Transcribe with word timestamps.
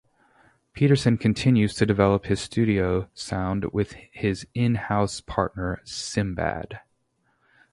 Peterson 0.73 1.15
continues 1.15 1.75
to 1.75 1.85
develop 1.85 2.25
his 2.25 2.41
studio 2.41 3.07
sound 3.13 3.65
with 3.71 3.91
his 4.11 4.47
in-house 4.55 5.21
partner 5.21 5.79
Simbad. 5.85 6.79